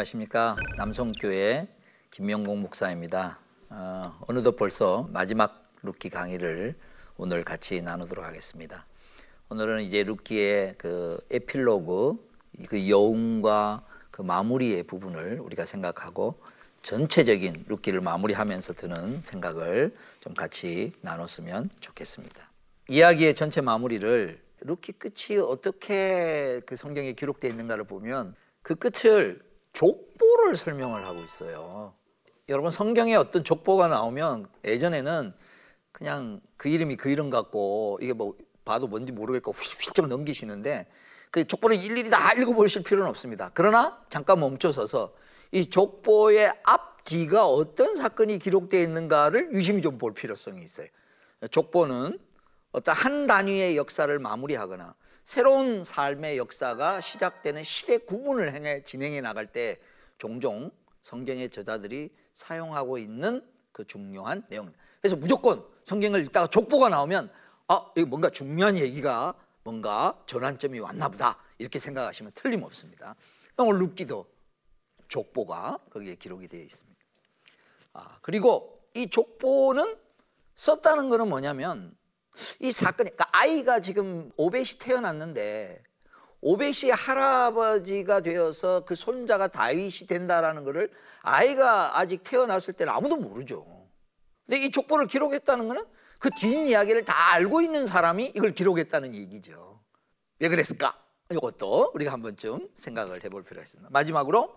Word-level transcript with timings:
안녕하십니까 0.00 0.56
남성교회 0.76 1.68
김명국 2.10 2.62
목사입니다. 2.62 3.38
어, 3.68 4.18
어느덧 4.28 4.56
벌써 4.56 5.06
마지막 5.12 5.70
룻기 5.82 6.08
강의를 6.08 6.74
오늘 7.16 7.44
같이 7.44 7.82
나누도록 7.82 8.24
하겠습니다. 8.24 8.86
오늘은 9.50 9.82
이제 9.82 10.02
룻기의 10.02 10.76
그 10.78 11.18
에필로그 11.30 12.16
그 12.68 12.88
여운과 12.88 13.84
그 14.10 14.22
마무리의 14.22 14.84
부분을 14.84 15.40
우리가 15.40 15.66
생각하고 15.66 16.40
전체적인 16.82 17.66
룻기를 17.68 18.00
마무리하면서 18.00 18.72
드는 18.74 19.20
생각을 19.20 19.94
좀 20.20 20.34
같이 20.34 20.92
나눴으면 21.02 21.70
좋겠습니다. 21.80 22.50
이야기의 22.88 23.34
전체 23.34 23.60
마무리를 23.60 24.40
룻기 24.60 24.92
끝이 24.92 25.38
어떻게 25.38 26.60
그 26.64 26.76
성경에 26.76 27.12
기록되어 27.12 27.50
있는가를 27.50 27.84
보면 27.84 28.34
그 28.62 28.74
끝을 28.74 29.49
족보를 29.72 30.56
설명을 30.56 31.04
하고 31.04 31.22
있어요. 31.22 31.94
여러분 32.48 32.70
성경에 32.70 33.14
어떤 33.14 33.44
족보가 33.44 33.88
나오면 33.88 34.46
예전에는 34.64 35.32
그냥 35.92 36.40
그 36.56 36.68
이름이 36.68 36.96
그 36.96 37.08
이름 37.10 37.30
같고 37.30 37.98
이게 38.00 38.12
뭐 38.12 38.34
봐도 38.64 38.88
뭔지 38.88 39.12
모르겠고 39.12 39.52
훌쩍 39.52 40.06
넘기시는데 40.06 40.86
그 41.30 41.44
족보를 41.46 41.76
일일이 41.76 42.10
다 42.10 42.32
읽어보실 42.32 42.82
필요는 42.82 43.08
없습니다. 43.10 43.50
그러나 43.54 44.02
잠깐 44.08 44.40
멈춰서서 44.40 45.12
이 45.52 45.66
족보의 45.66 46.52
앞뒤가 46.64 47.46
어떤 47.46 47.94
사건이 47.96 48.38
기록되어 48.38 48.80
있는가를 48.80 49.52
유심히 49.52 49.80
좀 49.82 49.98
볼 49.98 50.12
필요성이 50.14 50.62
있어요. 50.64 50.88
족보는 51.50 52.18
어떤 52.72 52.94
한 52.94 53.26
단위의 53.26 53.76
역사를 53.76 54.16
마무리하거나 54.18 54.94
새로운 55.30 55.84
삶의 55.84 56.38
역사가 56.38 57.00
시작되는 57.00 57.62
시대 57.62 57.98
구분을 57.98 58.52
행해 58.52 58.82
진행해 58.82 59.20
나갈 59.20 59.46
때 59.46 59.76
종종 60.18 60.72
성경의 61.02 61.50
저자들이 61.50 62.10
사용하고 62.32 62.98
있는 62.98 63.48
그 63.70 63.86
중요한 63.86 64.42
내용. 64.48 64.74
그래서 65.00 65.14
무조건 65.14 65.64
성경을 65.84 66.24
읽다가 66.24 66.48
족보가 66.48 66.88
나오면 66.88 67.30
아, 67.68 67.92
이거 67.96 68.08
뭔가 68.08 68.28
중요한 68.28 68.76
얘기가 68.76 69.36
뭔가 69.62 70.20
전환점이 70.26 70.80
왔나 70.80 71.08
보다. 71.08 71.38
이렇게 71.58 71.78
생각하시면 71.78 72.32
틀림없습니다. 72.34 73.14
오늘 73.58 73.82
룻기도 73.82 74.26
족보가 75.06 75.78
거기에 75.92 76.16
기록이 76.16 76.48
되어 76.48 76.62
있습니다. 76.62 77.00
아, 77.92 78.18
그리고 78.20 78.82
이 78.94 79.06
족보는 79.06 79.96
썼다는 80.56 81.08
것은 81.08 81.28
뭐냐면 81.28 81.96
이 82.60 82.72
사건이 82.72 83.10
그러니까 83.10 83.26
아이가 83.32 83.80
지금 83.80 84.30
오벳이 84.36 84.78
태어났는데 84.78 85.82
오벳이 86.42 86.90
할아버지가 86.90 88.20
되어서 88.20 88.84
그 88.84 88.94
손자가 88.94 89.48
다윗이 89.48 90.06
된다라는 90.08 90.64
것을 90.64 90.90
아이가 91.22 91.98
아직 91.98 92.22
태어났을 92.24 92.74
때는 92.74 92.92
아무도 92.92 93.16
모르죠. 93.16 93.88
근데 94.46 94.64
이 94.64 94.70
족보를 94.70 95.06
기록했다는 95.06 95.68
것은 95.68 95.84
그 96.18 96.30
뒷이야기를 96.30 97.04
다 97.04 97.32
알고 97.32 97.60
있는 97.60 97.86
사람이 97.86 98.32
이걸 98.34 98.52
기록했다는 98.52 99.14
얘기죠. 99.14 99.80
왜 100.38 100.48
그랬을까? 100.48 100.98
이것도 101.30 101.92
우리가 101.94 102.12
한 102.12 102.22
번쯤 102.22 102.68
생각을 102.74 103.22
해볼 103.24 103.44
필요가 103.44 103.62
있습니다. 103.62 103.90
마지막으로 103.90 104.54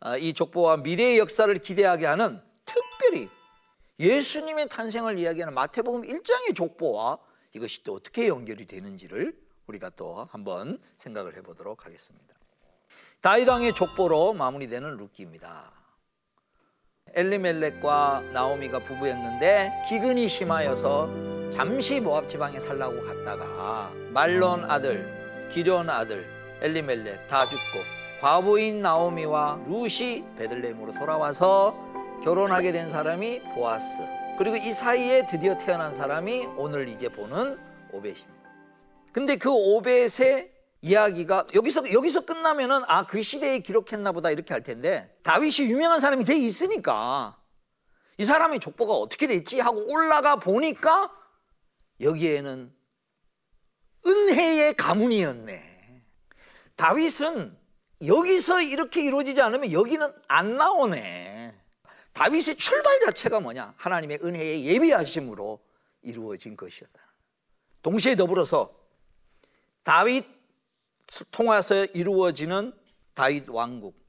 아, 0.00 0.16
이 0.16 0.32
족보와 0.32 0.78
미래의 0.78 1.18
역사를 1.18 1.52
기대하게 1.58 2.06
하는 2.06 2.40
예수님의 3.98 4.68
탄생을 4.68 5.18
이야기하는 5.18 5.54
마태복음 5.54 6.02
1장의 6.02 6.54
족보와 6.54 7.18
이것이 7.54 7.82
또 7.82 7.94
어떻게 7.94 8.28
연결이 8.28 8.66
되는지를 8.66 9.34
우리가 9.66 9.90
또 9.90 10.26
한번 10.30 10.78
생각을 10.96 11.36
해보도록 11.36 11.86
하겠습니다. 11.86 12.36
다윗 13.20 13.48
왕의 13.48 13.74
족보로 13.74 14.34
마무리되는 14.34 14.96
루키입니다. 14.96 15.72
엘리멜렉과 17.14 18.24
나오미가 18.32 18.80
부부였는데 18.80 19.84
기근이 19.88 20.28
심하여서 20.28 21.50
잠시 21.50 22.00
모압 22.00 22.28
지방에 22.28 22.60
살라고 22.60 23.00
갔다가 23.00 23.90
말론 24.10 24.70
아들, 24.70 25.48
기련 25.50 25.88
아들 25.88 26.28
엘리멜렉 26.60 27.28
다 27.28 27.48
죽고 27.48 27.96
과부인 28.20 28.82
나오미와 28.82 29.64
루시 29.66 30.24
베들레헴으로 30.36 30.94
돌아와서 30.94 31.85
결혼하게 32.22 32.72
된 32.72 32.90
사람이 32.90 33.40
보아스. 33.54 33.98
그리고 34.38 34.56
이 34.56 34.72
사이에 34.72 35.26
드디어 35.26 35.56
태어난 35.56 35.94
사람이 35.94 36.46
오늘 36.56 36.88
이제 36.88 37.08
보는 37.08 37.56
오벳입니다. 37.92 38.34
근데 39.12 39.36
그 39.36 39.50
오벳의 39.50 40.52
이야기가 40.82 41.46
여기서 41.54 41.92
여기서 41.92 42.20
끝나면은 42.26 42.82
아 42.86 43.06
그 43.06 43.22
시대에 43.22 43.60
기록했나 43.60 44.12
보다 44.12 44.30
이렇게 44.30 44.52
할 44.52 44.62
텐데 44.62 45.16
다윗이 45.22 45.70
유명한 45.70 46.00
사람이 46.00 46.24
돼 46.24 46.36
있으니까 46.36 47.38
이 48.18 48.24
사람의 48.24 48.60
족보가 48.60 48.92
어떻게 48.94 49.26
됐지 49.26 49.60
하고 49.60 49.90
올라가 49.90 50.36
보니까 50.36 51.10
여기에는 52.00 52.72
은혜의 54.06 54.74
가문이었네. 54.74 56.02
다윗은 56.76 57.56
여기서 58.06 58.60
이렇게 58.60 59.02
이루어지지 59.02 59.40
않으면 59.40 59.72
여기는 59.72 60.12
안 60.28 60.56
나오네. 60.56 61.35
다윗의 62.16 62.56
출발 62.56 62.98
자체가 63.00 63.40
뭐냐? 63.40 63.74
하나님의 63.76 64.20
은혜의 64.24 64.64
예비하심으로 64.64 65.62
이루어진 66.00 66.56
것이었다. 66.56 66.98
동시에 67.82 68.16
더불어서 68.16 68.74
다윗 69.82 70.24
통해서 71.30 71.84
이루어지는 71.84 72.72
다윗 73.12 73.46
왕국, 73.50 74.02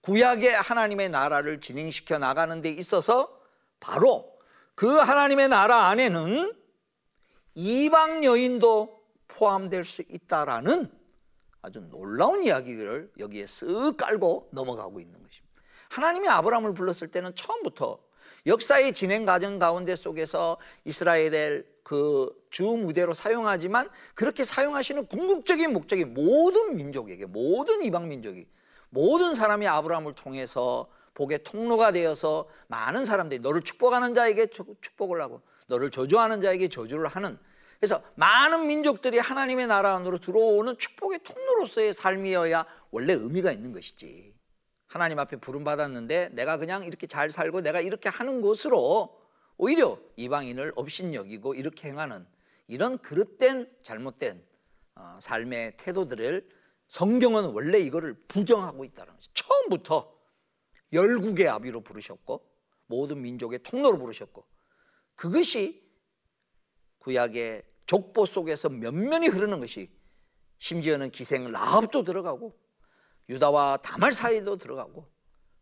구약의 0.00 0.52
하나님의 0.52 1.10
나라를 1.10 1.60
진행시켜 1.60 2.18
나가는 2.18 2.60
데 2.60 2.70
있어서 2.70 3.40
바로 3.78 4.36
그 4.74 4.88
하나님의 4.88 5.48
나라 5.48 5.86
안에는 5.90 6.52
이방 7.54 8.24
여인도 8.24 9.00
포함될 9.28 9.84
수 9.84 10.02
있다라는 10.08 10.90
아주 11.60 11.80
놀라운 11.82 12.42
이야기를 12.42 13.12
여기에 13.20 13.44
쓱 13.44 13.96
깔고 13.96 14.48
넘어가고 14.50 14.98
있는 14.98 15.22
것입니다. 15.22 15.51
하나님이 15.92 16.26
아브라함을 16.28 16.72
불렀을 16.72 17.08
때는 17.08 17.34
처음부터 17.34 17.98
역사의 18.46 18.94
진행 18.94 19.26
과정 19.26 19.58
가운데 19.58 19.94
속에서 19.94 20.56
이스라엘의 20.84 21.64
그주 21.82 22.62
무대로 22.78 23.12
사용하지만 23.12 23.90
그렇게 24.14 24.42
사용하시는 24.42 25.06
궁극적인 25.06 25.70
목적이 25.72 26.06
모든 26.06 26.76
민족에게 26.76 27.26
모든 27.26 27.82
이방 27.82 28.08
민족이 28.08 28.46
모든 28.88 29.34
사람이 29.34 29.66
아브라함을 29.66 30.14
통해서 30.14 30.88
복의 31.12 31.44
통로가 31.44 31.92
되어서 31.92 32.48
많은 32.68 33.04
사람들이 33.04 33.40
너를 33.40 33.60
축복하는 33.60 34.14
자에게 34.14 34.46
축복을 34.46 35.20
하고 35.20 35.42
너를 35.66 35.90
저주하는 35.90 36.40
자에게 36.40 36.68
저주를 36.68 37.06
하는 37.06 37.38
그래서 37.78 38.02
많은 38.14 38.66
민족들이 38.66 39.18
하나님의 39.18 39.66
나라 39.66 39.96
안으로 39.96 40.18
들어오는 40.18 40.78
축복의 40.78 41.18
통로로서의 41.22 41.92
삶이어야 41.92 42.64
원래 42.92 43.12
의미가 43.12 43.52
있는 43.52 43.72
것이지. 43.72 44.31
하나님 44.92 45.18
앞에 45.18 45.36
부름 45.36 45.64
받았는데 45.64 46.32
내가 46.34 46.58
그냥 46.58 46.84
이렇게 46.84 47.06
잘 47.06 47.30
살고 47.30 47.62
내가 47.62 47.80
이렇게 47.80 48.10
하는 48.10 48.42
것으로 48.42 49.18
오히려 49.56 49.98
이방인을 50.16 50.74
업신여기고 50.76 51.54
이렇게 51.54 51.88
행하는 51.88 52.26
이런 52.66 52.98
그릇된 52.98 53.74
잘못된 53.82 54.44
어, 54.96 55.18
삶의 55.18 55.78
태도들을 55.78 56.46
성경은 56.88 57.54
원래 57.54 57.78
이거를 57.78 58.12
부정하고 58.28 58.84
있다는 58.84 59.14
거죠. 59.14 59.32
처음부터 59.32 60.14
열국의 60.92 61.48
아비로 61.48 61.80
부르셨고 61.80 62.46
모든 62.84 63.22
민족의 63.22 63.62
통로로 63.62 63.96
부르셨고 63.96 64.46
그것이 65.14 65.90
구약의 66.98 67.62
족보 67.86 68.26
속에서 68.26 68.68
면면이 68.68 69.28
흐르는 69.28 69.58
것이 69.58 69.90
심지어는 70.58 71.12
기생 71.12 71.50
라합도 71.50 72.02
들어가고 72.02 72.61
유다와 73.28 73.78
다말 73.78 74.12
사이도 74.12 74.56
들어가고 74.56 75.10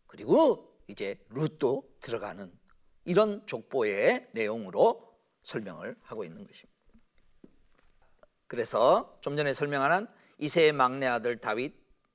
그리고 0.07 0.77
이제 0.89 1.25
룻도 1.31 1.85
들어가는 2.01 2.53
이런 3.05 3.47
족보의 3.47 4.29
내용으로 4.33 5.19
설명을 5.43 5.97
하고 6.03 6.25
있는 6.25 6.47
것입니다. 6.47 6.81
그래서 8.47 9.19
좀 9.21 9.37
전에 9.37 9.53
설명한 9.53 10.09
이세의 10.39 10.73
막내 10.73 11.07
아들 11.07 11.39
다윗, 11.39 11.75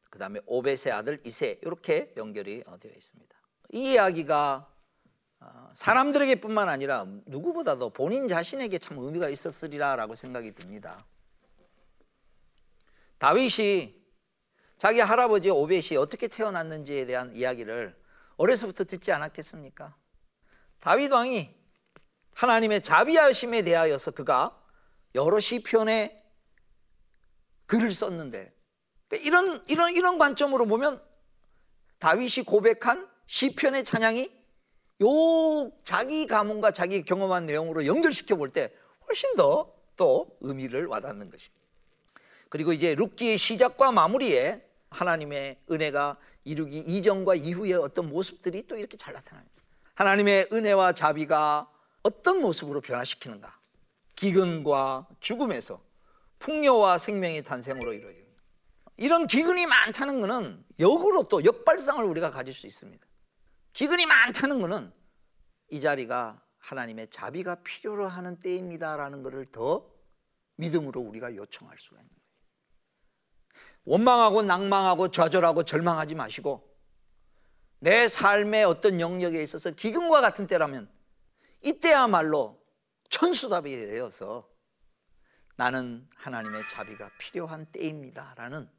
그 0.09 0.19
다음에 0.19 0.41
오벳의 0.45 0.91
아들 0.91 1.21
이세 1.25 1.59
이렇게 1.61 2.13
연결이 2.17 2.63
되어 2.79 2.91
있습니다. 2.91 3.35
이 3.73 3.93
이야기가 3.93 4.71
어, 5.39 5.69
사람들에게뿐만 5.73 6.69
아니라 6.69 7.05
누구보다도 7.25 7.91
본인 7.91 8.27
자신에게 8.27 8.77
참 8.77 8.97
의미가 8.97 9.29
있었으리라라고 9.29 10.15
생각이 10.15 10.53
듭니다. 10.53 11.05
다윗이 13.17 14.04
자기 14.85 14.99
할아버지 14.99 15.49
오벳이 15.49 15.97
어떻게 15.97 16.27
태어났는지에 16.27 17.07
대한 17.07 17.35
이야기를 17.35 17.99
어려서부터 18.37 18.83
듣지 18.83 19.11
않았겠습니까? 19.11 19.95
다윗 20.79 21.11
왕이 21.11 21.49
하나님의 22.35 22.83
자비하심에 22.83 23.63
대하여서 23.63 24.11
그가 24.11 24.61
여러 25.15 25.39
시편에 25.39 26.23
글을 27.65 27.93
썼는데 27.93 28.53
그러니까 29.07 29.27
이런 29.27 29.63
이런 29.67 29.91
이런 29.91 30.19
관점으로 30.19 30.67
보면 30.67 31.01
다윗이 31.97 32.45
고백한 32.45 33.09
시편의 33.25 33.85
찬양이 33.85 34.31
요 35.01 35.71
자기 35.83 36.27
가문과 36.27 36.69
자기 36.69 37.01
경험한 37.01 37.47
내용으로 37.47 37.87
연결시켜 37.87 38.35
볼 38.35 38.51
때 38.51 38.71
훨씬 39.07 39.35
더 39.35 39.73
또 39.95 40.37
의미를 40.41 40.85
와닿는 40.85 41.31
것입니다. 41.31 41.65
그리고 42.49 42.73
이제 42.73 42.93
룻기의 42.95 43.37
시작과 43.37 43.91
마무리에 43.91 44.64
하나님의 44.95 45.59
은혜가 45.69 46.17
이루기 46.45 46.79
이전과 46.79 47.35
이후의 47.35 47.73
어떤 47.73 48.09
모습들이 48.09 48.65
또 48.67 48.77
이렇게 48.77 48.95
잘 48.97 49.13
나타납니다. 49.13 49.53
하나님의 49.95 50.49
은혜와 50.51 50.93
자비가 50.93 51.69
어떤 52.03 52.41
모습으로 52.41 52.81
변화시키는가? 52.81 53.59
기근과 54.15 55.07
죽음에서 55.19 55.81
풍요와 56.39 56.97
생명의 56.97 57.43
탄생으로 57.43 57.93
이루어집니다. 57.93 58.41
이런 58.97 59.27
기근이 59.27 59.65
많다는 59.65 60.21
것은 60.21 60.63
역으로 60.79 61.27
또 61.27 61.43
역발상을 61.43 62.03
우리가 62.05 62.31
가질 62.31 62.53
수 62.53 62.67
있습니다. 62.67 63.05
기근이 63.73 64.05
많다는 64.05 64.61
것은 64.61 64.93
이 65.69 65.81
자리가 65.81 66.41
하나님의 66.59 67.09
자비가 67.09 67.55
필요로 67.55 68.07
하는 68.07 68.39
때입니다라는 68.39 69.23
것을 69.23 69.47
더 69.51 69.89
믿음으로 70.55 71.01
우리가 71.01 71.35
요청할 71.35 71.77
수가 71.77 71.99
있는. 71.99 72.24
원망하고 73.85 74.41
낭망하고 74.41 75.09
좌절하고 75.09 75.63
절망하지 75.63 76.15
마시고 76.15 76.75
내 77.79 78.07
삶의 78.07 78.63
어떤 78.65 78.99
영역에 78.99 79.41
있어서 79.43 79.71
기근과 79.71 80.21
같은 80.21 80.47
때라면 80.47 80.89
이때야말로 81.61 82.61
천수답이 83.09 83.75
되어서 83.75 84.49
나는 85.55 86.07
하나님의 86.15 86.67
자비가 86.67 87.09
필요한 87.17 87.65
때입니다 87.71 88.33
라는 88.37 88.69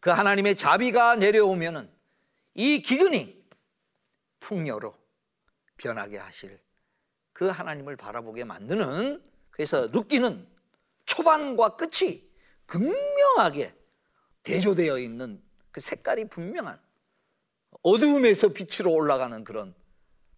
그 0.00 0.10
하나님의 0.10 0.56
자비가 0.56 1.16
내려오면은 1.16 1.90
이 2.54 2.82
기근이 2.82 3.42
풍요로 4.40 4.94
변하게 5.76 6.18
하실 6.18 6.60
그 7.32 7.48
하나님을 7.48 7.96
바라보게 7.96 8.44
만드는 8.44 9.22
그래서 9.50 9.86
룻기는 9.86 10.48
초반과 11.06 11.76
끝이 11.76 12.28
극명하게 12.66 13.81
대조되어 14.42 14.98
있는 14.98 15.42
그 15.70 15.80
색깔이 15.80 16.26
분명한 16.26 16.78
어두움에서 17.82 18.48
빛으로 18.48 18.92
올라가는 18.92 19.42
그런 19.44 19.74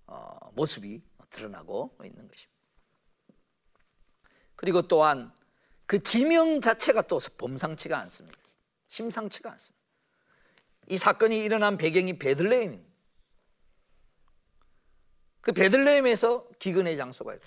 어, 0.07 0.51
모습이 0.53 1.03
드러나고 1.31 1.97
있는 2.05 2.29
것입니다. 2.29 2.55
그리고 4.57 4.83
또한 4.83 5.33
그 5.87 5.99
지명 5.99 6.61
자체가 6.61 7.03
또 7.03 7.19
범상치가 7.37 7.99
않습니다. 8.01 8.39
심상치가 8.89 9.51
않습니다. 9.53 9.85
이 10.89 10.99
사건이 10.99 11.39
일어난 11.39 11.77
배경이 11.77 12.19
베들레헴입니다. 12.19 12.95
그 15.41 15.53
베들레헴에서 15.53 16.49
기근의 16.59 16.97
장소가 16.97 17.35
있고 17.35 17.47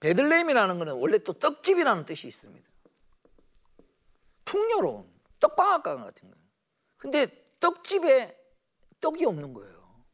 베들레헴이라는 0.00 0.78
것은 0.78 0.94
원래 0.94 1.18
또 1.18 1.32
떡집이라는 1.32 2.04
뜻이 2.04 2.28
있습니다. 2.28 2.68
풍요로운 4.44 5.13
떡방앗간 5.44 6.02
같은 6.02 6.30
거예요. 6.30 6.44
근데 6.96 7.26
떡집에 7.60 8.36
떡이 9.00 9.26
없는 9.26 9.52
거예요. 9.52 10.04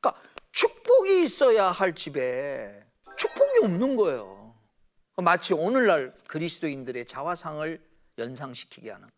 그러니까 0.00 0.22
축복이 0.52 1.22
있어야 1.22 1.70
할 1.70 1.94
집에 1.94 2.84
축복이 3.16 3.64
없는 3.64 3.96
거예요. 3.96 4.54
마치 5.16 5.54
오늘날 5.54 6.14
그리스도인들의 6.28 7.06
자화상을 7.06 7.82
연상시키게 8.18 8.90
하는 8.90 9.08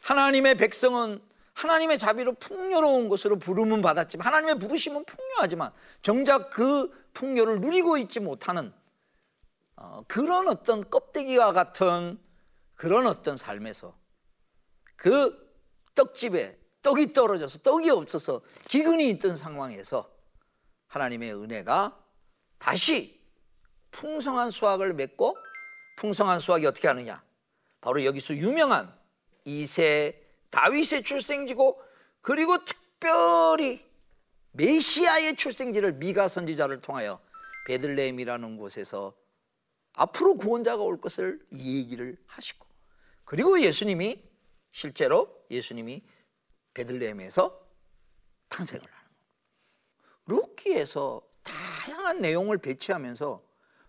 하나님의 0.00 0.56
백성은 0.56 1.20
하나님의 1.52 1.98
자비로 1.98 2.34
풍요로운 2.34 3.08
것으로 3.08 3.38
부름은 3.38 3.82
받았지만 3.82 4.26
하나님의 4.26 4.58
부르심은 4.58 5.04
풍요하지만 5.04 5.72
정작 6.00 6.50
그 6.50 6.90
풍요를 7.12 7.60
누리고 7.60 7.98
있지 7.98 8.20
못하는 8.20 8.72
어, 9.76 10.02
그런 10.08 10.48
어떤 10.48 10.88
껍데기와 10.88 11.52
같은 11.52 12.18
그런 12.74 13.06
어떤 13.06 13.36
삶에서 13.36 13.94
그 15.00 15.34
떡집에 15.94 16.58
떡이 16.82 17.14
떨어져서 17.14 17.60
떡이 17.60 17.88
없어서 17.88 18.42
기근이 18.68 19.08
있던 19.10 19.34
상황에서 19.34 20.10
하나님의 20.88 21.34
은혜가 21.34 21.98
다시 22.58 23.18
풍성한 23.92 24.50
수확을 24.50 24.92
맺고 24.92 25.34
풍성한 25.96 26.40
수확이 26.40 26.66
어떻게 26.66 26.86
하느냐? 26.86 27.24
바로 27.80 28.04
여기서 28.04 28.34
유명한 28.34 28.94
이세 29.46 30.22
다윗의 30.50 31.02
출생지고 31.02 31.82
그리고 32.20 32.62
특별히 32.66 33.82
메시아의 34.52 35.36
출생지를 35.36 35.94
미가 35.94 36.28
선지자를 36.28 36.82
통하여 36.82 37.20
베들레헴이라는 37.68 38.58
곳에서 38.58 39.14
앞으로 39.94 40.34
구원자가 40.34 40.82
올 40.82 41.00
것을 41.00 41.40
이 41.50 41.78
얘기를 41.78 42.18
하시고 42.26 42.66
그리고 43.24 43.62
예수님이 43.62 44.29
실제로 44.72 45.44
예수님이 45.50 46.02
베들레헴에서 46.74 47.68
탄생을 48.48 48.84
하는 48.84 49.10
거예요. 50.26 50.42
루키에서 50.42 51.22
다양한 51.42 52.20
내용을 52.20 52.58
배치하면서 52.58 53.40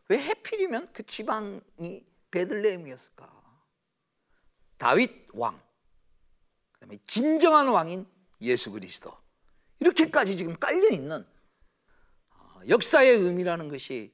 왜 0.10 0.18
해필이면 0.18 0.92
그 0.94 1.04
지방이 1.04 2.06
베들레헴이었을까? 2.31 3.42
다윗 4.78 5.28
왕, 5.33 5.62
그다음에 6.74 6.98
진정한 7.06 7.68
왕인 7.68 8.07
예수 8.42 8.72
그리스도 8.72 9.16
이렇게까지 9.80 10.36
지금 10.36 10.57
깔려 10.57 10.89
있는 10.89 11.25
어, 12.31 12.62
역사의 12.68 13.18
의미라는 13.18 13.69
것이 13.69 14.12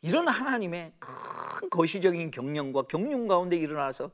이런 0.00 0.28
하나님의 0.28 0.94
큰 0.98 1.70
거시적인 1.70 2.30
경영과 2.30 2.82
경륜 2.82 3.28
가운데 3.28 3.56
일어나서 3.56 4.10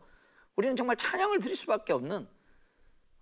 우리는 0.57 0.77
정말 0.77 0.97
찬양을 0.97 1.41
드릴 1.41 1.57
수밖에 1.57 1.93
없는 1.93 2.29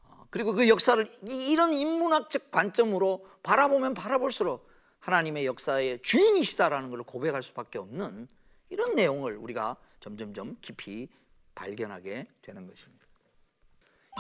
어, 0.02 0.26
그리고 0.31 0.52
그 0.52 0.69
역사를 0.69 1.11
이런 1.26 1.73
인문학적 1.73 2.50
관점으로 2.50 3.26
바라보면 3.43 3.95
바라볼수록 3.95 4.68
하나님의 5.00 5.47
역사의 5.47 6.02
주인이시다라는 6.02 6.90
걸 6.90 7.02
고백할 7.02 7.42
수밖에 7.42 7.78
없는 7.78 8.28
이런 8.68 8.95
내용을 8.95 9.37
우리가 9.37 9.76
점점점 10.00 10.56
깊이 10.61 11.09
발견하게 11.54 12.26
되는 12.40 12.66
것입니다. 12.66 13.06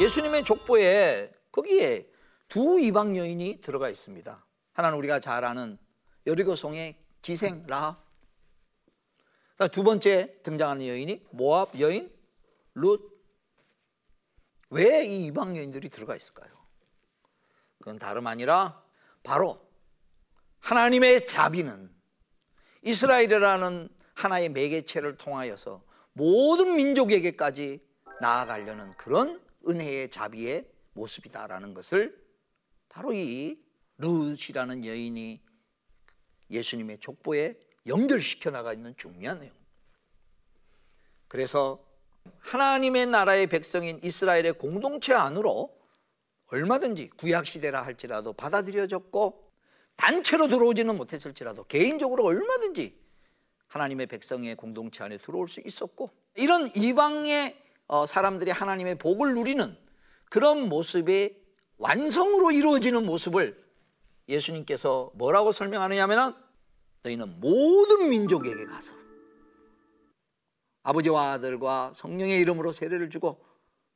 예수님의 0.00 0.44
족보에 0.44 1.32
거기에 1.50 2.10
두 2.48 2.80
이방 2.80 3.16
여인이 3.16 3.60
들어가 3.60 3.88
있습니다. 3.88 4.44
하나는 4.72 4.98
우리가 4.98 5.20
잘 5.20 5.44
아는 5.44 5.78
여리고성의 6.26 6.96
기생 7.20 7.64
라합. 7.66 8.02
두 9.70 9.84
번째 9.84 10.40
등장하는 10.42 10.86
여인이 10.86 11.26
모압 11.30 11.78
여인 11.78 12.12
룻. 12.74 13.11
왜 14.72 15.04
이 15.04 15.26
이방 15.26 15.56
여인들이 15.56 15.90
들어가 15.90 16.16
있을까요? 16.16 16.50
그건 17.78 17.98
다름 17.98 18.26
아니라 18.26 18.82
바로 19.22 19.60
하나님의 20.60 21.26
자비는 21.26 21.94
이스라엘이라는 22.82 23.88
하나의 24.14 24.48
매개체를 24.48 25.18
통하여서 25.18 25.84
모든 26.14 26.76
민족에게까지 26.76 27.80
나아가려는 28.20 28.92
그런 28.96 29.44
은혜의 29.68 30.10
자비의 30.10 30.68
모습이다라는 30.94 31.74
것을 31.74 32.18
바로 32.88 33.12
이 33.12 33.62
룻이라는 33.98 34.86
여인이 34.86 35.42
예수님의 36.50 36.98
족보에 36.98 37.58
연결시켜 37.86 38.50
나가 38.50 38.72
있는 38.72 38.96
중요한 38.96 39.40
내용. 39.40 39.54
그래서 41.28 41.84
하나님의 42.38 43.06
나라의 43.06 43.46
백성인 43.46 43.98
이스라엘의 44.02 44.54
공동체 44.54 45.14
안으로 45.14 45.74
얼마든지 46.48 47.10
구약 47.16 47.46
시대라 47.46 47.82
할지라도 47.82 48.34
받아들여졌고 48.34 49.42
단체로 49.96 50.48
들어오지는 50.48 50.96
못했을지라도 50.96 51.64
개인적으로 51.64 52.24
얼마든지 52.24 53.00
하나님의 53.68 54.06
백성의 54.06 54.54
공동체 54.56 55.02
안에 55.04 55.16
들어올 55.16 55.48
수 55.48 55.60
있었고 55.64 56.10
이런 56.34 56.70
이방의 56.76 57.56
어, 57.86 58.06
사람들이 58.06 58.50
하나님의 58.50 58.96
복을 58.98 59.34
누리는 59.34 59.76
그런 60.30 60.68
모습의 60.68 61.40
완성으로 61.78 62.52
이루어지는 62.52 63.04
모습을 63.04 63.62
예수님께서 64.28 65.10
뭐라고 65.14 65.52
설명하느냐면은 65.52 66.32
너희는 67.02 67.40
모든 67.40 68.08
민족에게 68.08 68.66
가서 68.66 69.01
아버지와 70.82 71.32
아들과 71.32 71.92
성령의 71.94 72.40
이름으로 72.40 72.72
세례를 72.72 73.10
주고 73.10 73.44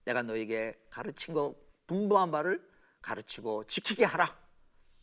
내가 0.05 0.23
너에게 0.23 0.79
가르친 0.91 1.35
거 1.35 1.55
분부한 1.87 2.31
바를 2.31 2.63
가르치고 3.03 3.65
지키게 3.65 4.05
하라. 4.05 4.37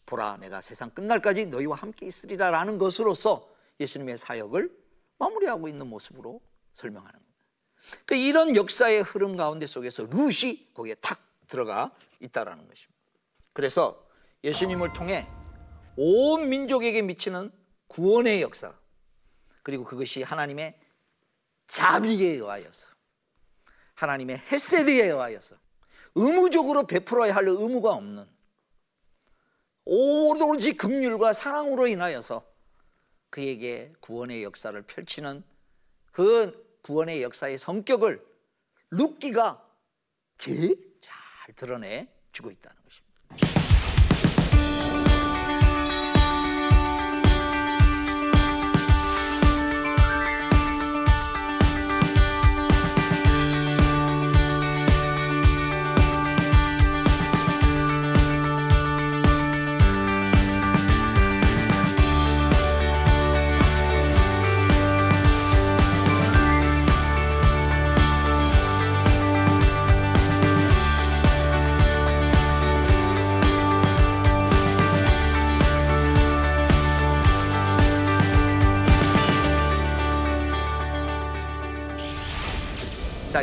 보라 0.06 0.38
내가 0.38 0.62
세상 0.62 0.90
끝날까지 0.90 1.46
너희와 1.48 1.78
함께 1.78 2.06
있으리라라는 2.06 2.78
것으로서 2.78 3.50
예수님의 3.80 4.18
사역을 4.18 4.70
마무리하고 5.18 5.68
있는 5.68 5.88
모습으로 5.88 6.42
설명하는 6.74 7.14
겁니다. 7.14 7.34
그 8.06 8.16
이런 8.16 8.56
역사의 8.56 9.02
흐름 9.02 9.36
가운데 9.36 9.66
속에서 9.66 10.08
룻이 10.10 10.74
거기에 10.74 10.96
탁 10.96 11.20
들어가 11.48 11.92
있다라는 12.20 12.68
것입니다. 12.68 12.94
그래서 13.54 14.06
예수님을 14.44 14.94
통해 14.94 15.28
온 15.96 16.50
민족에게 16.50 17.02
미치는 17.02 17.52
구원의 17.88 18.42
역사 18.42 18.74
그리고 19.62 19.84
그것이 19.86 20.24
하나님의 20.24 20.78
자비에 21.68 22.34
의하여서 22.34 22.92
하나님의 23.96 24.38
헤세드에 24.38 25.06
의하여서 25.06 25.56
의무적으로 26.16 26.86
베풀어야 26.86 27.36
할 27.36 27.48
의무가 27.48 27.94
없는 27.94 28.28
오로지 29.86 30.78
긍휼과 30.78 31.34
사랑으로 31.34 31.88
인하여서 31.88 32.46
그에게 33.30 33.92
구원의 34.00 34.44
역사를 34.44 34.80
펼치는 34.82 35.44
그 36.12 36.78
구원의 36.84 37.24
역사의 37.24 37.58
성격을 37.58 38.24
룻기가 38.92 39.68
제일 40.38 41.00
잘 41.02 41.56
드러내 41.56 42.08
주고 42.32 42.52
있다는 42.52 42.78
것입니다. 42.84 43.63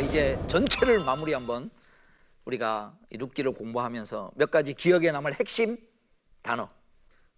이제 0.01 0.37
전체를 0.47 1.03
마무리 1.03 1.33
한번 1.33 1.69
우리가 2.45 2.97
룻기를 3.11 3.51
공부하면서 3.53 4.31
몇 4.35 4.49
가지 4.49 4.73
기억에 4.73 5.11
남을 5.11 5.35
핵심 5.35 5.77
단어. 6.41 6.69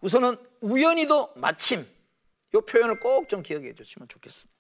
우선은 0.02 0.38
우연히도 0.62 1.34
마침 1.36 1.86
이 2.54 2.58
표현을 2.66 3.00
꼭 3.00 3.28
좀 3.28 3.44
기억해 3.44 3.74
주시면 3.74 4.08
좋겠습니다. 4.08 4.54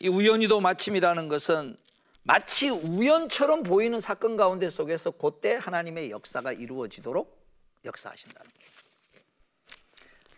이 0.00 0.08
우연히도 0.08 0.60
마침이라는 0.60 1.28
것은 1.28 1.76
마치 2.22 2.70
우연처럼 2.70 3.62
보이는 3.62 4.00
사건 4.00 4.36
가운데 4.36 4.68
속에서 4.70 5.10
그때 5.10 5.54
하나님의 5.54 6.10
역사가 6.10 6.52
이루어지도록 6.52 7.36
역사하신다는 7.84 8.50
거예요. 8.50 8.70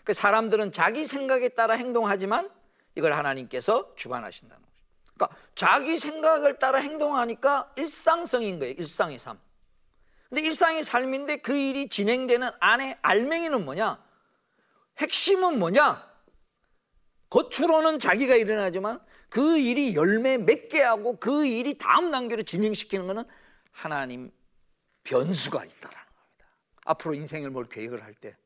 그 0.05 0.12
사람들은 0.14 0.73
자기 0.73 1.05
생각에 1.05 1.50
따라 1.50 1.75
행동하지만 1.75 2.50
이걸 2.95 3.12
하나님께서 3.12 3.95
주관하신다는 3.95 4.62
거예요 4.62 4.67
그러니까 5.18 5.37
자기 5.54 5.98
생각을 5.98 6.58
따라 6.58 6.78
행동하니까 6.78 7.72
일상성인 7.76 8.58
거예요. 8.60 8.75
일상의 8.78 9.18
삶. 9.18 9.38
근데 10.28 10.42
일상의 10.42 10.84
삶인데 10.84 11.38
그 11.38 11.56
일이 11.56 11.88
진행되는 11.88 12.50
안에 12.60 12.96
알맹이는 13.02 13.64
뭐냐? 13.64 14.02
핵심은 14.98 15.58
뭐냐? 15.58 16.06
겉으로는 17.30 17.98
자기가 17.98 18.37
일어나지만 18.37 19.00
그 19.28 19.58
일이 19.58 19.94
열매 19.94 20.38
맺게 20.38 20.82
하고 20.82 21.18
그 21.18 21.44
일이 21.46 21.76
다음 21.76 22.10
단계로 22.10 22.42
진행시키는 22.42 23.06
것은 23.06 23.25
하나님 23.70 24.30
변수가 25.04 25.64
있다라는 25.64 26.06
겁니다. 26.14 26.46
앞으로 26.84 27.14
인생을 27.14 27.50
뭘 27.50 27.66
계획을 27.66 28.02
할 28.02 28.14
때 28.14 28.37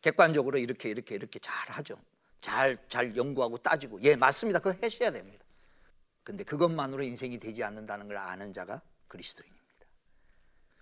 객관적으로 0.00 0.58
이렇게 0.58 0.90
이렇게 0.90 1.14
이렇게 1.14 1.38
잘 1.38 1.70
하죠. 1.70 1.96
잘, 2.40 2.76
잘 2.88 3.16
연구하고 3.16 3.56
따지고 3.58 4.02
예 4.02 4.16
맞습니다. 4.16 4.58
그거 4.58 4.76
하셔야 4.82 5.12
됩니다. 5.12 5.41
근데 6.24 6.44
그것만으로 6.44 7.02
인생이 7.02 7.38
되지 7.38 7.64
않는다는 7.64 8.06
걸 8.08 8.16
아는 8.16 8.52
자가 8.52 8.80
그리스도인입니다. 9.08 9.62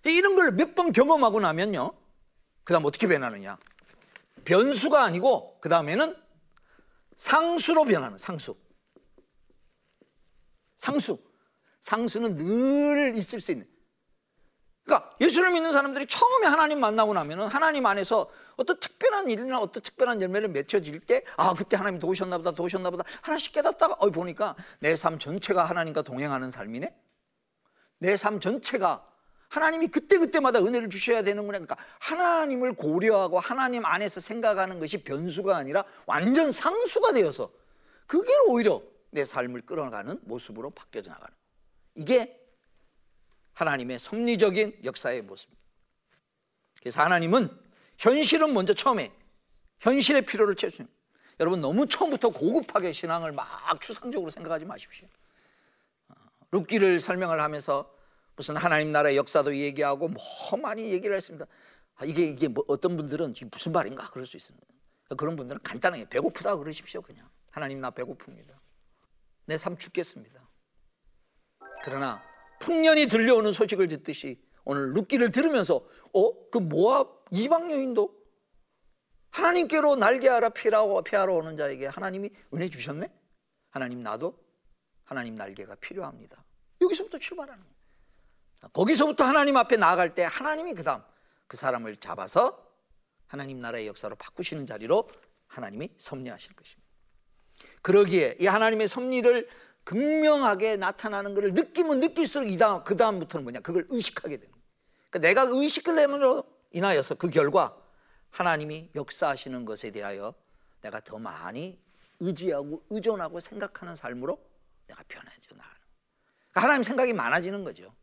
이런 0.05 0.35
걸 0.37 0.51
몇 0.53 0.75
번 0.75 0.93
경험하고 0.93 1.41
나면요. 1.41 1.93
그 2.65 2.73
다음 2.73 2.85
어떻게 2.85 3.07
변하느냐. 3.07 3.59
변수가 4.45 5.03
아니고 5.03 5.59
그 5.61 5.69
다음에는 5.69 6.15
상수로 7.17 7.85
변하는 7.85 8.17
상수. 8.19 8.57
상수. 10.77 11.23
상수는 11.81 12.37
늘 12.37 13.17
있을 13.17 13.41
수 13.41 13.53
있는. 13.53 13.69
그러니까 14.85 15.11
예수를 15.21 15.53
믿는 15.53 15.73
사람들이 15.73 16.07
처음에 16.07 16.47
하나님 16.47 16.81
만나고 16.81 17.13
나면은 17.15 17.47
하나님 17.47 17.87
안에서 17.87 18.29
어떤 18.57 18.79
특별한 18.81 19.31
일이나 19.31 19.61
어떤 19.61 19.83
특별한 19.83 20.21
열매를 20.21 20.49
맺혀질 20.49 21.01
때, 21.01 21.25
아, 21.37 21.55
그때 21.55 21.77
하나님 21.77 22.01
도우셨나 22.01 22.39
보다, 22.39 22.51
도우셨나 22.51 22.91
보다, 22.91 23.05
하나씩 23.23 23.53
깨닫다가, 23.53 23.95
어, 23.99 24.11
보니까 24.11 24.57
내 24.81 24.95
삶 24.97 25.19
전체가 25.19 25.65
하나님과 25.65 26.03
동행하는 26.03 26.51
삶이네? 26.51 26.95
내 28.01 28.17
삶 28.17 28.41
전체가 28.41 29.07
하나님이 29.49 29.89
그때그때마다 29.89 30.61
은혜를 30.61 30.89
주셔야 30.91 31.23
되는구나. 31.23 31.59
그러니까 31.59 31.77
하나님을 31.99 32.75
고려하고 32.75 33.41
하나님 33.41 33.85
안에서 33.85 34.21
생각하는 34.21 34.79
것이 34.79 35.03
변수가 35.03 35.57
아니라 35.57 35.85
완전 36.07 36.53
상수가 36.53 37.13
되어서 37.13 37.51
그게 38.07 38.33
오히려 38.49 38.83
내 39.11 39.25
삶을 39.25 39.63
끌어가는 39.63 40.21
모습으로 40.23 40.71
바뀌어져 40.71 41.11
나가는. 41.11 41.35
이게 41.97 42.40
하나님의 43.55 43.99
섭리적인 43.99 44.81
역사의 44.85 45.23
모습. 45.23 45.51
그래서 46.81 47.03
하나님은 47.03 47.49
현실은 47.99 48.55
먼저 48.55 48.73
처음에 48.73 49.13
현실의 49.81 50.23
필요를 50.23 50.55
채우시는 50.55 50.89
여러분 51.41 51.61
너무 51.61 51.87
처음부터 51.87 52.31
고급하게 52.31 52.93
신앙을 52.93 53.33
막 53.33 53.47
추상적으로 53.81 54.31
생각하지 54.31 54.65
마십시오. 54.65 55.09
어, 56.09 56.15
룻기를 56.53 57.01
설명을 57.01 57.41
하면서 57.41 57.91
무슨 58.37 58.57
하나님 58.57 58.93
나라의 58.93 59.17
역사도 59.17 59.57
얘기하고 59.57 60.09
뭐 60.09 60.23
많이 60.63 60.91
얘기를 60.93 61.15
했습니다. 61.17 61.47
아, 61.97 62.05
이게 62.05 62.25
이게 62.25 62.49
뭐 62.49 62.65
어떤 62.69 62.97
분들은 62.97 63.35
무슨 63.51 63.73
말인가 63.73 64.09
그럴 64.11 64.27
수 64.27 64.37
있습니다. 64.37 64.67
그런 65.19 65.37
분들은 65.37 65.61
간단하게 65.63 66.09
배고프다 66.09 66.57
그러십시오 66.57 67.03
그냥 67.03 67.29
하나님 67.51 67.81
나 67.81 67.91
배고픕니다. 67.91 68.59
내 69.47 69.57
삶 69.59 69.77
죽겠습니다. 69.77 70.49
그러나 71.83 72.23
풍년이 72.61 73.07
들려오는 73.07 73.53
소식을 73.53 73.89
듣듯이 73.89 74.41
오늘 74.65 74.93
룻기를 74.93 75.33
들으면서 75.33 75.85
어? 76.13 76.51
그 76.51 76.59
모압 76.59 77.25
이방 77.33 77.73
여인도 77.73 78.21
하나님께로 79.31 79.97
날개하라 79.97 80.51
피하러, 80.51 81.03
피하러 81.03 81.35
오는 81.35 81.57
자에게 81.57 81.87
하나님이 81.87 82.31
은혜 82.55 82.69
주셨네? 82.69 83.11
하나님 83.71 84.03
나도 84.03 84.39
하나님 85.05 85.35
날개가 85.37 85.77
필요합니다. 85.77 86.45
여기서부터 86.81 87.19
출발하는 87.19 87.63
거예요. 87.63 88.71
거기서부터 88.73 89.25
하나님 89.25 89.57
앞에 89.57 89.77
나아갈 89.77 90.15
때 90.15 90.25
하나님이 90.25 90.75
그 90.75 90.83
다음 90.83 91.03
그 91.47 91.57
사람을 91.57 91.97
잡아서 91.97 92.71
하나님 93.27 93.61
나라의 93.61 93.87
역사로 93.87 94.17
바꾸시는 94.17 94.67
자리로 94.67 95.09
하나님이 95.47 95.91
섭리하실 95.97 96.55
것입니다. 96.55 96.91
그러기에 97.83 98.37
이 98.41 98.47
하나님의 98.47 98.89
섭리를 98.89 99.49
극명하게 99.85 100.77
나타나는 100.77 101.35
것을 101.35 101.55
느끼면 101.55 102.01
느낄수록 102.01 102.49
이 102.49 102.57
다음 102.57 102.85
그 102.85 102.97
다음부터는 102.97 103.45
뭐냐 103.45 103.61
그걸 103.61 103.87
의식하게 103.89 104.37
되는 104.37 104.53
거예요. 104.53 104.65
그러니까 105.11 105.29
내가 105.29 105.43
의식을 105.43 105.97
내므로 105.97 106.45
인하여서 106.71 107.17
그 107.17 107.31
결과 107.31 107.77
하나님이 108.31 108.91
역사하시는 108.95 109.65
것에 109.65 109.91
대하여 109.91 110.35
내가 110.83 111.01
더 111.01 111.19
많이 111.19 111.79
의지하고 112.21 112.85
의존하고 112.91 113.41
생각하는 113.41 113.97
삶으로 113.97 114.41
내가 114.87 115.03
변해져 115.09 115.55
나가는. 115.57 115.81
그러니까 116.51 116.63
하나님 116.63 116.83
생각이 116.83 117.13
많아지는 117.13 117.65
거죠. 117.65 117.95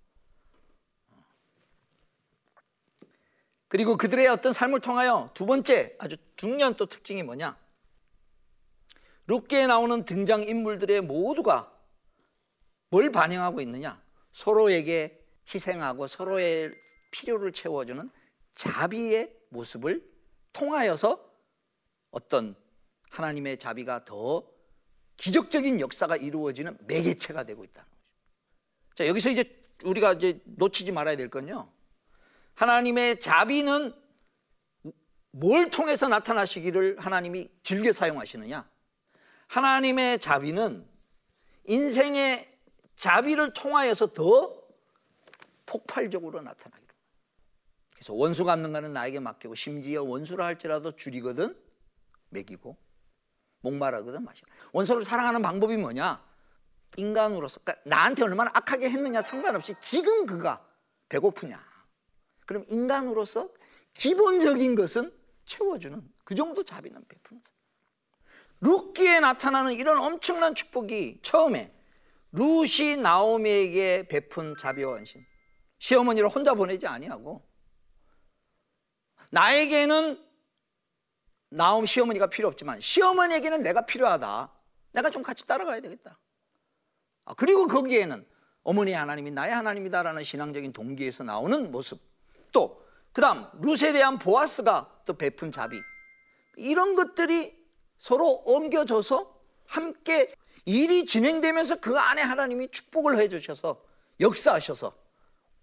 그리고 3.68 3.98
그들의 3.98 4.28
어떤 4.28 4.54
삶을 4.54 4.80
통하여 4.80 5.30
두 5.34 5.46
번째 5.46 5.96
아주 6.00 6.16
중요한 6.36 6.76
또 6.76 6.86
특징이 6.86 7.24
뭐냐? 7.24 7.58
룻기에 9.28 9.68
나오는 9.68 10.06
등장 10.06 10.44
인물들의 10.44 11.02
모두가 11.02 11.72
뭘 12.90 13.12
반영하고 13.12 13.62
있느냐? 13.62 14.02
서로에게 14.32 15.24
희생하고 15.54 16.08
서로의 16.08 16.74
필요를 17.12 17.52
채워주는 17.52 18.10
자비의 18.54 19.34
모습을 19.50 20.08
통하여서 20.54 21.24
어떤 22.12 22.56
하나님의 23.10 23.58
자비가 23.58 24.06
더 24.06 24.48
기적적인 25.18 25.80
역사가 25.80 26.16
이루어지는 26.18 26.78
매개체가 26.82 27.44
되고 27.44 27.64
있다는 27.64 27.90
거죠. 27.90 28.04
자, 28.96 29.08
여기서 29.08 29.30
이제 29.30 29.44
우리가 29.84 30.14
이제 30.14 30.42
놓치지 30.46 30.92
말아야 30.92 31.16
될 31.16 31.30
건요. 31.30 31.72
하나님의 32.56 33.20
자비는 33.20 33.94
뭘 35.32 35.70
통해서 35.70 36.08
나타나시기를 36.08 37.00
하나님이 37.00 37.50
즐겨 37.64 37.92
사용하시느냐? 37.92 38.68
하나님의 39.48 40.20
자비는 40.20 40.88
인생의 41.66 42.58
자비를 42.96 43.54
통하여서 43.54 44.14
더 44.14 44.68
폭발적으로 45.66 46.42
나타나기로. 46.42 46.88
그래서 47.94 48.14
원수 48.14 48.46
갚는 48.46 48.72
거는 48.74 48.94
나에게 48.94 49.20
맡기고 49.20 49.56
심지어 49.56 50.04
원수라 50.04 50.46
할지라도 50.46 50.92
줄이거든 50.92 51.58
먹이고 52.30 52.78
목마르거든 53.62 54.24
마시고 54.24 54.48
원수를 54.72 55.04
사랑하는 55.04 55.42
방법이 55.42 55.78
뭐냐? 55.78 56.26
인간으로서 56.96 57.60
그러니까 57.64 57.90
나한테 57.90 58.24
얼마나 58.24 58.52
악하게 58.54 58.90
했느냐 58.90 59.22
상관없이 59.22 59.74
지금 59.82 60.26
그가 60.26 60.66
배고프냐? 61.10 61.62
그럼 62.46 62.64
인간으로서 62.68 63.50
기본적인 63.94 64.76
것은 64.76 65.12
채워주는 65.46 66.14
그 66.24 66.36
정도 66.36 66.64
자비는 66.64 67.04
베푸는 67.08 67.42
사람. 67.44 67.57
룻기에 68.62 69.20
나타나는 69.20 69.74
이런 69.74 69.98
엄청난 70.00 70.56
축복이 70.56 71.20
처음에 71.22 71.72
룻이 72.32 72.98
나오미에게 72.98 74.08
베푼 74.08 74.56
자비와 74.60 74.92
원신 74.92 75.26
시어머니를 75.80 76.30
혼자 76.30 76.54
보내지 76.54 76.88
아니하고 76.88 77.48
나에게는 79.30 80.24
나옴 81.50 81.86
시어머니가 81.86 82.28
필요 82.28 82.48
없지만 82.48 82.82
시어머니에게는 82.82 83.64
내가 83.64 83.86
필요하다. 83.86 84.52
내가 84.94 85.10
좀 85.10 85.24
같이 85.24 85.46
따라가야 85.46 85.80
되겠다. 85.82 86.20
아, 87.26 87.34
그리고 87.34 87.68
거기에는 87.68 88.26
어머니 88.64 88.94
하나님이 88.94 89.32
나의 89.32 89.54
하나님이다라는 89.54 90.24
신앙적인 90.24 90.74
동기에서 90.74 91.24
나오는 91.24 91.72
모습. 91.72 92.02
또 92.52 92.86
그다음 93.14 93.48
룻에 93.62 93.94
대한 93.94 94.20
보아스가 94.20 95.02
또 95.06 95.14
베푼 95.14 95.52
자비. 95.52 95.80
이런 96.58 96.96
것들이 96.96 97.57
서로 98.00 98.42
옮겨져서 98.46 99.36
함께 99.66 100.34
일이 100.66 101.06
진행되면서 101.06 101.78
그 101.78 101.98
안에 101.98 102.22
하나님이 102.22 102.70
축복을 102.70 103.18
해 103.18 103.30
주셔서 103.30 103.84
역사하셔서 104.20 104.94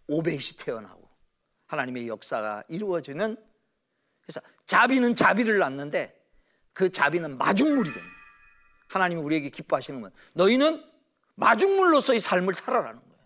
오벳이 0.09 0.57
태어나고 0.59 1.09
하나님의 1.67 2.09
역사가 2.09 2.65
이루어지는 2.69 3.37
그래서 4.23 4.41
자비는 4.67 5.15
자비를 5.15 5.59
낳는데 5.59 6.19
그 6.73 6.91
자비는 6.91 7.39
마중물이 7.39 7.93
됩니다. 7.93 8.15
하나님이 8.89 9.21
우리에게 9.21 9.51
기뻐하시는 9.51 10.01
건 10.01 10.11
너희는 10.35 10.83
마중물로서의 11.35 12.21
삶을 12.21 12.55
살아라는 12.55 13.01
거예요. 13.01 13.25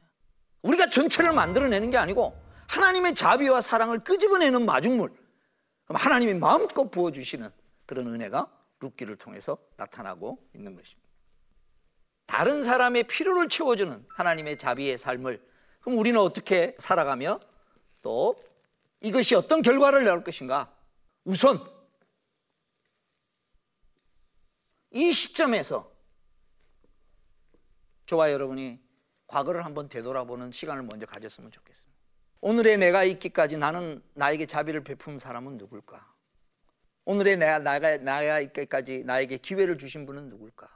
우리가 0.63 0.89
전체를 0.89 1.33
만들어내는 1.33 1.91
게 1.91 1.97
아니고 1.97 2.41
하나님의 2.69 3.15
자비와 3.15 3.61
사랑을 3.61 4.01
끄집어내는 4.01 4.65
마중물. 4.65 5.11
그럼 5.85 5.97
하나님이 5.97 6.35
마음껏 6.35 6.91
부어주시는 6.91 7.51
그런 7.87 8.07
은혜가 8.09 8.58
룻기를 8.81 9.17
통해서 9.17 9.59
나타나고 9.77 10.39
있는 10.55 10.75
것입니다. 10.75 11.09
다른 12.27 12.63
사람의 12.63 13.05
필요를 13.05 13.49
채워주는 13.49 14.07
하나님의 14.09 14.59
자비의 14.59 14.99
삶을 14.99 15.43
그럼 15.81 15.99
우리는 15.99 16.21
어떻게 16.21 16.77
살아가며 16.79 17.41
또 18.03 18.37
이것이 19.01 19.35
어떤 19.35 19.63
결과를 19.63 20.05
낳을 20.05 20.23
것인가? 20.25 20.73
우선 21.25 21.63
이 24.91 25.13
시점에서 25.13 25.91
저와 28.07 28.33
여러분이 28.33 28.81
과거를 29.27 29.65
한번 29.65 29.89
되돌아보는 29.89 30.53
시간을 30.53 30.83
먼저 30.83 31.07
가졌으면 31.07 31.51
좋겠습니다. 31.51 31.99
오늘의 32.41 32.79
내가 32.79 33.05
있기까지 33.05 33.57
나는 33.57 34.03
나에게 34.15 34.47
자비를 34.47 34.83
베푼 34.85 35.19
사람은 35.19 35.59
누굴까? 35.59 36.18
오늘의 37.09 37.39
내가, 37.39 37.59
나가, 37.59 38.39
있기까지 38.41 39.03
나에게 39.03 39.39
기회를 39.39 39.79
주신 39.79 40.05
분은 40.05 40.29
누굴까? 40.29 40.69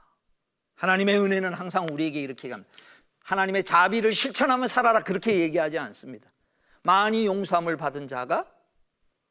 하나님의 0.73 1.19
은혜는 1.19 1.53
항상 1.53 1.85
우리에게 1.91 2.19
이렇게 2.19 2.49
갑니다. 2.49 2.71
하나님의 3.19 3.63
자비를 3.63 4.13
실천하며 4.13 4.65
살아라 4.65 5.03
그렇게 5.03 5.41
얘기하지 5.41 5.77
않습니다. 5.77 6.33
많이 6.81 7.27
용서함을 7.27 7.77
받은 7.77 8.07
자가 8.07 8.51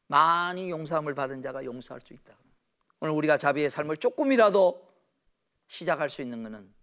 많이 0.07 0.69
용서함을 0.69 1.13
받은 1.13 1.41
자가 1.41 1.65
용서할 1.65 1.99
수 1.99 2.13
있다. 2.13 2.37
오늘 3.01 3.13
우리가 3.15 3.37
자비의 3.37 3.69
삶을 3.69 3.97
조금이라도 3.97 4.89
시작할 5.67 6.09
수 6.09 6.21
있는 6.21 6.41
것은 6.41 6.73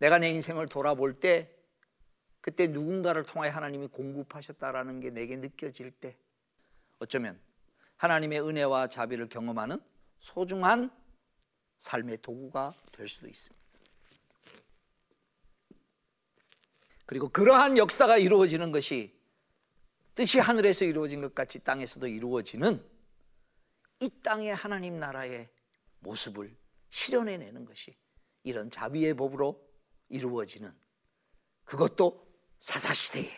내가 0.00 0.18
내 0.18 0.30
인생을 0.30 0.66
돌아볼 0.66 1.12
때 1.12 1.48
그때 2.40 2.66
누군가를 2.66 3.22
통하여 3.22 3.52
하나님이 3.52 3.86
공급하셨다라는 3.86 4.98
게 4.98 5.10
내게 5.10 5.36
느껴질 5.36 5.92
때 5.92 6.16
어쩌면 6.98 7.38
하나님의 8.00 8.40
은혜와 8.40 8.86
자비를 8.86 9.28
경험하는 9.28 9.78
소중한 10.20 10.90
삶의 11.76 12.22
도구가 12.22 12.74
될 12.92 13.06
수도 13.06 13.28
있습니다. 13.28 13.60
그리고 17.04 17.28
그러한 17.28 17.76
역사가 17.76 18.16
이루어지는 18.16 18.72
것이 18.72 19.14
뜻이 20.14 20.38
하늘에서 20.38 20.86
이루어진 20.86 21.20
것 21.20 21.34
같이 21.34 21.58
땅에서도 21.58 22.06
이루어지는 22.06 22.82
이 24.00 24.08
땅의 24.22 24.54
하나님 24.54 24.98
나라의 24.98 25.50
모습을 25.98 26.56
실현해내는 26.88 27.66
것이 27.66 27.94
이런 28.44 28.70
자비의 28.70 29.12
법으로 29.12 29.62
이루어지는 30.08 30.74
그것도 31.64 32.26
사사시대에 32.60 33.30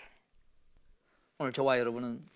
오늘 1.38 1.52
저와 1.52 1.80
여러분은 1.80 2.30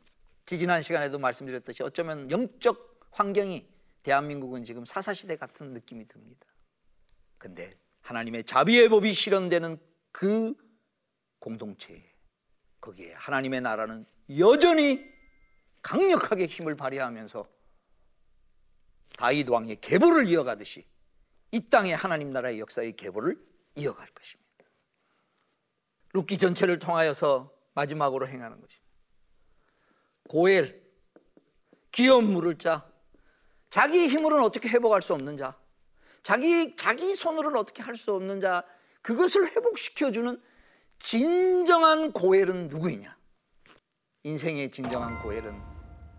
지지난 0.47 0.81
시간에도 0.81 1.19
말씀드렸듯이 1.19 1.83
어쩌면 1.83 2.31
영적 2.31 3.09
환경이 3.11 3.69
대한민국은 4.05 4.65
지금 4.65 4.85
사사시대 4.85 5.37
같은 5.37 5.73
느낌이 5.73 6.07
듭니다. 6.07 6.47
근데 7.37 7.77
하나님의 8.03 8.45
자비의 8.45 8.89
법이 8.89 9.13
실현되는 9.13 9.79
그 10.13 10.55
공동체에 11.41 12.01
거기에 12.81 13.13
하나님의 13.15 13.61
나라는 13.61 14.07
여전히 14.39 15.05
강력하게 15.83 16.47
힘을 16.47 16.77
발휘하면서 16.77 17.49
다윗 19.19 19.49
왕의 19.49 19.81
계보를 19.81 20.29
이어가듯이 20.29 20.85
이 21.51 21.69
땅의 21.69 21.97
하나님 21.97 22.31
나라의 22.31 22.61
역사의 22.61 22.95
계보를 22.97 23.37
이어갈 23.75 24.09
것입니다. 24.11 24.47
룻기 26.13 26.39
전체를 26.39 26.79
통하여서 26.79 27.53
마지막으로 27.75 28.29
행하는 28.29 28.61
것입니다. 28.61 28.86
고엘, 30.29 30.83
기업 31.93 32.25
물을 32.25 32.59
자, 32.59 32.91
자기 33.71 34.09
힘으로는 34.09 34.45
어떻게 34.45 34.69
회복할 34.69 35.03
수 35.03 35.15
없는 35.15 35.37
자, 35.37 35.59
자기 36.23 36.77
자기 36.77 37.15
손으로는 37.15 37.59
어떻게 37.59 37.83
할 37.83 37.97
수 37.97 38.13
없는 38.13 38.41
자, 38.41 38.65
그것을 39.03 39.49
회복시켜 39.51 40.11
주는 40.11 40.43
진정한 40.99 42.11
고엘은 42.13 42.69
누구이냐? 42.69 43.17
인생의 44.25 44.73
진정한 44.73 45.23
고엘은 45.23 45.63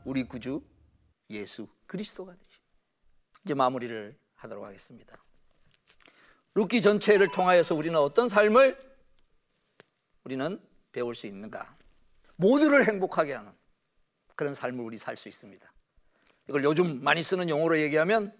우리 0.06 0.24
구주 0.24 0.62
예수 1.30 1.68
그리스도가 1.88 2.34
되신. 2.34 2.64
이제 3.44 3.54
마무리를 3.54 4.18
하도록 4.36 4.64
하겠습니다. 4.64 5.18
룻기 6.56 6.82
전체를 6.82 7.30
통하여서 7.32 7.76
우리는 7.76 8.00
어떤 8.00 8.30
삶을 8.30 8.78
우리는 10.24 10.62
배울 10.94 11.16
수 11.16 11.28
있는가? 11.28 11.78
모두를 12.38 12.88
행복하게 12.88 13.34
하는 13.34 13.52
그런 14.38 14.54
삶을 14.54 14.86
우리 14.86 14.98
살 14.98 15.18
수 15.18 15.28
있습니다. 15.28 15.74
이걸 16.48 16.64
요즘 16.64 17.04
많이 17.04 17.22
쓰는 17.22 17.50
용어로 17.50 17.80
얘기하면 17.82 18.32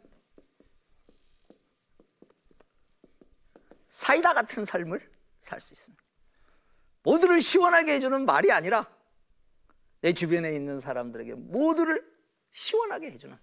사이다 3.90 4.34
같은 4.34 4.64
삶을 4.64 5.12
살 5.42 5.60
수 5.60 5.74
있습니다. 5.74 6.02
모두를 7.04 7.42
시원하게 7.42 7.94
해주는 7.96 8.26
말이 8.26 8.52
아니라 8.52 8.90
내 10.02 10.14
주변에 10.14 10.54
있는 10.56 10.80
사람들에게 10.80 11.34
모두를 11.34 12.06
시원하게 12.52 13.12
해주는 13.12 13.36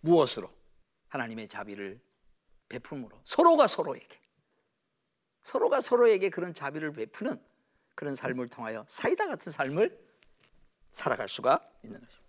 무엇으로 0.00 0.52
하나님의 1.08 1.46
자비를 1.48 2.00
베품으로 2.68 3.20
서로가 3.24 3.68
서로에게 3.68 4.20
서로가 5.42 5.80
서로에게 5.80 6.30
그런 6.30 6.52
자비를 6.52 6.92
베푸는 6.92 7.40
그런 7.94 8.16
삶을 8.16 8.48
통하여 8.48 8.84
사이다 8.88 9.28
같은 9.28 9.52
삶을 9.52 10.05
살아갈 10.96 11.28
수가 11.28 11.60
있는 11.84 12.00
것입니다. 12.00 12.26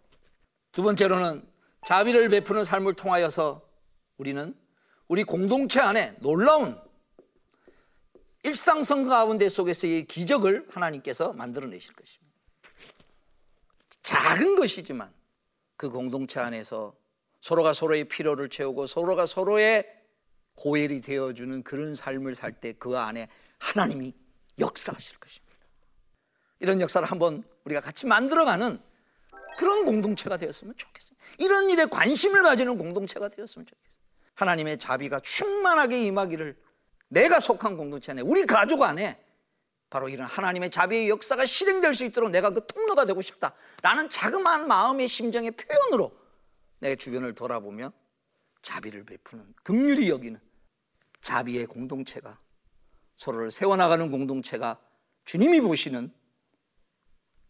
두 0.74 0.84
번째로는 0.84 1.48
자비를 1.86 2.28
베푸는 2.28 2.66
삶을 2.66 2.96
통하여서 2.96 3.66
우리는 4.18 4.54
우리 5.08 5.24
공동체 5.24 5.80
안에 5.80 6.18
놀라운 6.20 6.78
일상성 8.44 9.06
가운데 9.06 9.48
속에서의 9.48 10.06
기적을 10.06 10.68
하나님께서 10.70 11.32
만들어내실 11.32 11.94
것입니다. 11.94 12.36
작은 14.04 14.58
것이지만 14.58 15.14
그 15.78 15.90
공동체 15.90 16.42
안에서 16.42 16.94
서로가 17.40 17.72
서로의 17.72 18.04
필요를 18.06 18.50
채우고 18.50 18.88
서로가 18.88 19.26
서로의 19.26 19.86
고엘이 20.56 21.02
되어주는 21.02 21.64
그런 21.64 21.96
삶을 21.96 22.36
살 22.36 22.52
때 22.60 22.74
그 22.74 22.98
안에 22.98 23.30
하나님이 23.60 24.14
역사하실 24.60 25.20
것입니다. 25.20 25.47
이런 26.60 26.82
역사를 26.82 27.06
한번 27.08 27.43
우리가 27.65 27.82
같이 27.82 28.06
만들어가는 28.06 28.80
그런 29.58 29.86
공동체가 29.86 30.38
되었으면 30.38 30.76
좋겠습니다. 30.78 31.26
이런 31.39 31.70
일에 31.70 31.86
관심을 31.86 32.43
가지는 32.43 32.78
공동체가 32.78 33.30
되었으면 33.30 33.65
좋겠습니다. 33.65 33.98
하나님의 34.36 34.78
자비가 34.78 35.20
충만하게 35.20 36.04
임하기를 36.06 36.56
내가 37.10 37.39
속한 37.39 37.78
공동체 37.78 38.12
안에 38.12 38.22
우리 38.22 38.46
가족 38.46 38.84
안에 38.84 39.24
바로 39.89 40.10
이런 40.10 40.28
하나님의 40.28 40.70
자비의 40.70 41.10
역사가 41.10 41.46
실행될 41.46 41.93
수 41.93 42.04
있도록 42.06 42.30
내가 42.30 42.50
그 42.50 42.65
통로가 42.67 43.06
되고 43.06 43.22
싶다라는 43.22 44.10
자그마한 44.10 44.67
마음의 44.67 45.08
심정의 45.08 45.52
표현으로 45.52 46.12
내 46.80 46.96
주변을 46.96 47.34
돌아보며 47.34 47.91
자비를 48.62 49.06
베푸는 49.06 49.54
긍휼히 49.63 50.10
여기는 50.10 50.39
자비의 51.22 51.65
공동체가 51.67 52.39
서로를 53.15 53.50
세워나가는 53.50 54.12
공동체가 54.12 54.80
주님이 55.26 55.62
보시는 55.62 56.12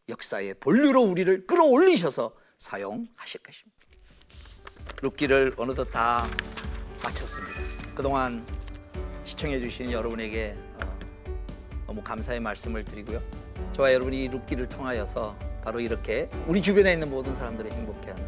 역사의 0.10 0.56
본류로 0.56 1.02
우리를 1.02 1.46
끌어올리셔서 1.46 2.34
사용하실 2.58 3.42
것입니다. 3.42 3.78
룻기를 5.02 5.54
어느덧 5.58 5.86
다 5.86 6.28
마쳤습니다. 7.04 7.56
그동안 7.94 8.46
시청해 9.24 9.60
주신 9.60 9.92
여러분에게 9.92 10.56
어, 10.82 11.00
너무 11.86 12.02
감사의 12.02 12.40
말씀을 12.40 12.86
드리고요. 12.86 13.22
저와 13.74 13.94
여러분이 13.94 14.24
이 14.24 14.28
룻기를 14.30 14.70
통하여서 14.70 15.38
바로 15.64 15.80
이렇게 15.80 16.30
우리 16.48 16.62
주변에 16.62 16.94
있는 16.94 17.10
모든 17.10 17.36
사람들이 17.36 17.70
행복해하는 17.70 18.26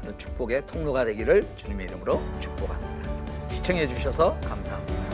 그런 0.00 0.18
축복의 0.18 0.66
통로가 0.66 1.06
되기를 1.06 1.42
주님의 1.56 1.86
이름으로 1.86 2.22
축복합니다. 2.38 3.48
시청해 3.48 3.86
주셔서 3.86 4.38
감사합니다. 4.40 5.13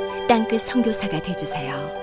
땅끝 0.31 0.61
선교사가 0.61 1.21
되주세요. 1.21 2.00